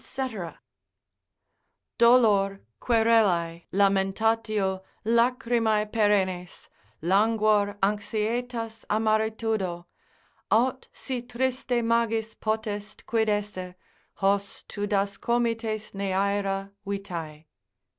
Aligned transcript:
———dolor, 1.99 2.59
querelae, 2.81 3.65
Lamentatio, 3.71 4.81
lachrymae 5.05 5.85
perennes, 5.93 6.69
Languor, 7.03 7.77
anxietas, 7.83 8.83
amaritudo; 8.89 9.85
Aut 10.49 10.87
si 10.91 11.21
triste 11.21 11.83
magis 11.83 12.33
potest 12.33 13.05
quid 13.05 13.29
esse, 13.29 13.75
Hos 14.15 14.63
tu 14.67 14.87
das 14.87 15.17
comites 15.19 15.91
Neaera 15.93 16.71
vitae. 16.83 17.45